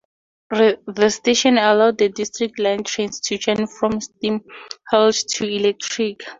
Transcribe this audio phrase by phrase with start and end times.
[0.49, 4.41] The station allowed the District line trains to change from steam
[4.89, 6.21] haulage to electric.